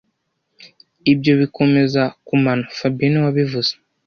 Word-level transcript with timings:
Ibyo 1.11 1.31
bikomeza 1.41 2.01
kumano 2.27 2.65
fabien 2.77 3.09
niwe 3.11 3.25
wabivuze 3.27 3.71